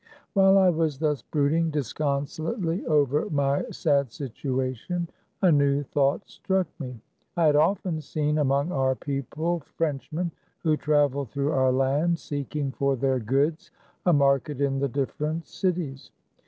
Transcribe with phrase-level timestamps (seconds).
[0.33, 5.07] While I was thus brooding disconsolately over my sad situation,
[5.43, 6.99] a new thought struck me.
[7.37, 10.31] I had often seen among our people Frenchmen
[10.63, 13.69] who traveled through our land, seeking for their goods
[14.03, 16.09] a market in the different cities.